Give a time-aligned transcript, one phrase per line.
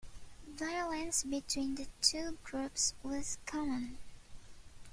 [0.47, 3.99] Violence between the two groups was common.